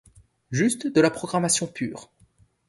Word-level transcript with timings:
Juste 0.49 0.87
de 0.87 0.99
la 0.99 1.11
programmation 1.11 1.67
pure. 1.67 2.09